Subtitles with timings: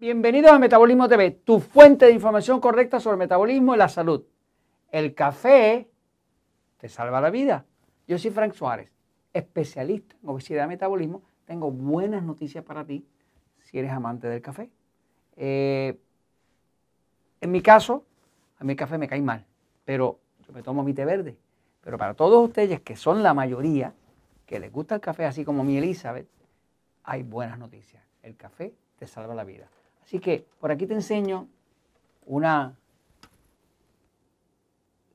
[0.00, 4.24] Bienvenidos a Metabolismo TV, tu fuente de información correcta sobre el metabolismo y la salud.
[4.90, 5.90] El café
[6.78, 7.66] te salva la vida.
[8.08, 8.90] Yo soy Frank Suárez,
[9.34, 11.20] especialista en obesidad y metabolismo.
[11.44, 13.06] Tengo buenas noticias para ti
[13.58, 14.70] si eres amante del café.
[15.36, 16.00] Eh,
[17.42, 18.06] en mi caso,
[18.58, 19.44] a mí el café me cae mal,
[19.84, 21.36] pero yo me tomo mi té verde.
[21.82, 23.92] Pero para todos ustedes que son la mayoría,
[24.46, 26.26] que les gusta el café así como mi Elizabeth,
[27.04, 28.02] hay buenas noticias.
[28.22, 29.68] El café te salva la vida.
[30.10, 31.46] Así que por aquí te enseño
[32.26, 32.74] una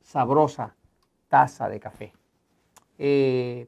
[0.02, 0.74] sabrosa
[1.28, 2.14] taza de café.
[2.98, 3.68] Eh,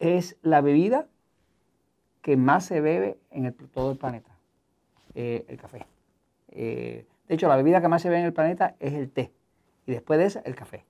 [0.00, 1.06] es la bebida
[2.22, 4.32] que más se bebe en todo el planeta,
[5.14, 5.86] eh, el café.
[6.48, 9.30] Eh, de hecho, la bebida que más se bebe en el planeta es el té
[9.86, 10.84] y después de eso el café.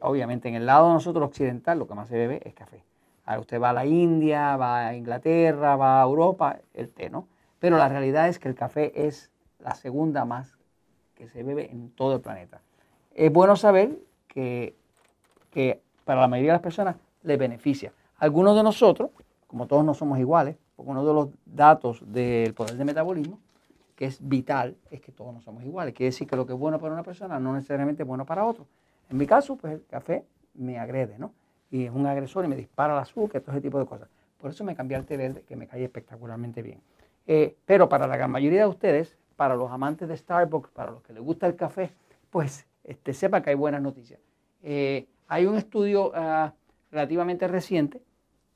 [0.00, 2.82] obviamente en el lado de nosotros occidental lo que más se bebe es café.
[3.24, 7.28] Ahora usted va a la India, va a Inglaterra, va a Europa, el té, ¿no?
[7.58, 10.56] Pero la realidad es que el café es la segunda más
[11.14, 12.60] que se bebe en todo el planeta.
[13.14, 14.74] Es bueno saber que,
[16.04, 17.92] para la mayoría de las personas les beneficia.
[18.18, 19.10] Algunos de nosotros,
[19.46, 23.40] como todos no somos iguales, porque uno de los datos del poder de metabolismo,
[23.96, 25.92] que es vital, es que todos no somos iguales.
[25.92, 28.44] Quiere decir que lo que es bueno para una persona no necesariamente es bueno para
[28.44, 28.66] otro.
[29.10, 31.32] En mi caso, pues el café me agrede, ¿no?
[31.70, 34.08] Y es un agresor y me dispara el azúcar, todo ese tipo de cosas.
[34.40, 36.80] Por eso me cambié al té verde, que me cae espectacularmente bien.
[37.30, 41.02] Eh, pero para la gran mayoría de ustedes, para los amantes de Starbucks, para los
[41.02, 41.90] que les gusta el café,
[42.30, 44.18] pues este, sepan que hay buenas noticias.
[44.62, 46.54] Eh, hay un estudio ah,
[46.90, 48.02] relativamente reciente,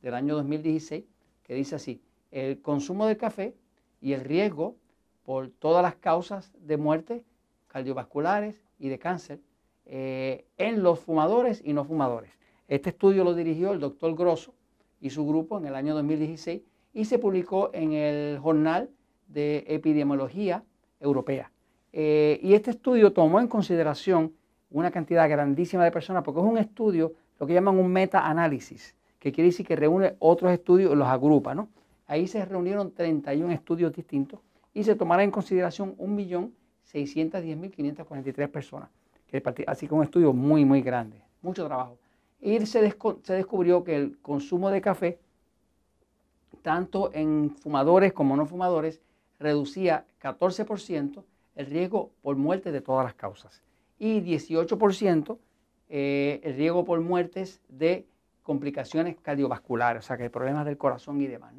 [0.00, 1.04] del año 2016,
[1.42, 3.54] que dice así, el consumo de café
[4.00, 4.74] y el riesgo
[5.22, 7.24] por todas las causas de muerte
[7.68, 9.38] cardiovasculares y de cáncer
[9.84, 12.32] eh, en los fumadores y no fumadores.
[12.68, 14.54] Este estudio lo dirigió el doctor Grosso
[14.98, 18.90] y su grupo en el año 2016 y se publicó en el Jornal
[19.28, 20.62] de Epidemiología
[21.00, 21.50] Europea.
[21.92, 24.32] Eh, y este estudio tomó en consideración
[24.70, 29.32] una cantidad grandísima de personas, porque es un estudio, lo que llaman un meta-análisis, que
[29.32, 31.54] quiere decir que reúne otros estudios y los agrupa.
[31.54, 31.68] ¿no?
[32.06, 34.40] Ahí se reunieron 31 estudios distintos
[34.74, 38.88] y se tomaron en consideración 1.610.543 personas,
[39.66, 41.98] así que un estudio muy, muy grande, mucho trabajo.
[42.40, 45.18] Y se descubrió que el consumo de café
[46.62, 49.00] tanto en fumadores como no fumadores,
[49.38, 51.24] reducía 14%
[51.56, 53.62] el riesgo por muerte de todas las causas
[53.98, 55.38] y 18%
[55.88, 58.06] eh, el riesgo por muertes de
[58.42, 61.52] complicaciones cardiovasculares, o sea, que problemas del corazón y demás.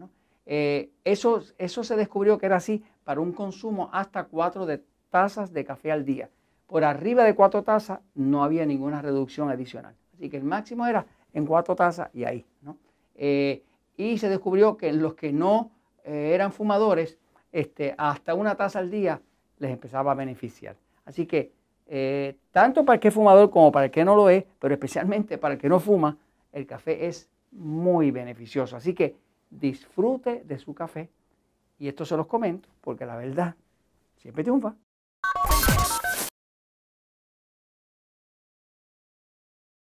[0.45, 5.53] Eh, eso, eso se descubrió que era así para un consumo hasta 4 de tazas
[5.53, 6.29] de café al día.
[6.67, 9.95] Por arriba de 4 tazas no había ninguna reducción adicional.
[10.15, 12.45] Así que el máximo era en 4 tazas y ahí.
[12.61, 12.77] ¿no?
[13.15, 13.63] Eh,
[14.11, 15.71] y se descubrió que los que no
[16.03, 17.17] eh, eran fumadores,
[17.51, 19.21] este, hasta una taza al día
[19.59, 20.75] les empezaba a beneficiar.
[21.05, 21.51] Así que
[21.87, 24.73] eh, tanto para el que es fumador como para el que no lo es, pero
[24.73, 26.17] especialmente para el que no fuma,
[26.51, 28.75] el café es muy beneficioso.
[28.75, 29.15] Así que
[29.49, 31.09] disfrute de su café
[31.79, 33.55] y esto se los comento porque la verdad
[34.17, 34.75] siempre triunfa.